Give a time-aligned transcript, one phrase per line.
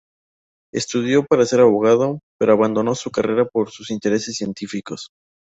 [0.73, 5.11] Estudió para ser abogado, pero abandonó su carrera por sus intereses científicos.